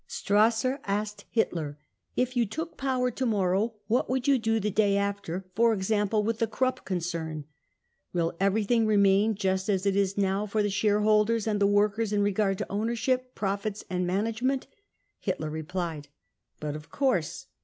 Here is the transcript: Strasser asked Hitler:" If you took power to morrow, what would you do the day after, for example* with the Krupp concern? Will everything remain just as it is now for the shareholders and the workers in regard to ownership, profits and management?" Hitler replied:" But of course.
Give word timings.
Strasser 0.09 0.79
asked 0.83 1.25
Hitler:" 1.29 1.77
If 2.15 2.35
you 2.35 2.47
took 2.47 2.75
power 2.75 3.11
to 3.11 3.23
morrow, 3.27 3.75
what 3.85 4.09
would 4.09 4.27
you 4.27 4.39
do 4.39 4.59
the 4.59 4.71
day 4.71 4.97
after, 4.97 5.45
for 5.53 5.73
example* 5.73 6.23
with 6.23 6.39
the 6.39 6.47
Krupp 6.47 6.83
concern? 6.85 7.45
Will 8.11 8.33
everything 8.39 8.87
remain 8.87 9.35
just 9.35 9.69
as 9.69 9.85
it 9.85 9.95
is 9.95 10.17
now 10.17 10.47
for 10.47 10.63
the 10.63 10.71
shareholders 10.71 11.45
and 11.45 11.59
the 11.59 11.67
workers 11.67 12.11
in 12.11 12.23
regard 12.23 12.57
to 12.57 12.65
ownership, 12.67 13.35
profits 13.35 13.83
and 13.91 14.07
management?" 14.07 14.65
Hitler 15.19 15.51
replied:" 15.51 16.07
But 16.59 16.75
of 16.75 16.89
course. 16.89 17.45